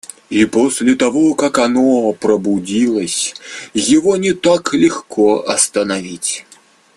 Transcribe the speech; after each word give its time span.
И 0.31 0.45
после 0.45 0.95
того 0.95 1.35
как 1.35 1.59
оно 1.59 2.11
пробудилось, 2.13 3.35
его 3.75 4.17
не 4.17 4.33
так 4.33 4.73
легко 4.73 5.41
остановить. 5.47 6.43